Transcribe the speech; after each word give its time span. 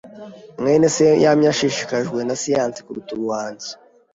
mwene 0.59 0.87
se 0.95 1.05
yamye 1.23 1.47
ashishikajwe 1.53 2.19
na 2.23 2.35
siyansi 2.41 2.79
kuruta 2.85 3.11
ubuhanzi. 3.17 3.71